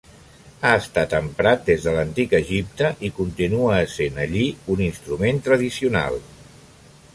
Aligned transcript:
Ha 0.67 0.69
estat 0.83 1.11
emprat 1.17 1.67
des 1.67 1.85
de 1.89 1.93
l'Antic 1.97 2.33
Egipte 2.39 2.91
i 3.09 3.13
continua 3.19 3.75
essent, 3.83 4.19
allí, 4.27 4.49
un 4.77 4.81
instrument 4.89 5.45
tradicional. 5.51 6.21